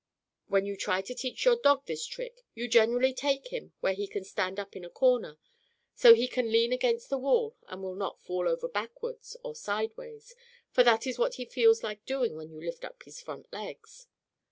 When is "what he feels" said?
11.19-11.83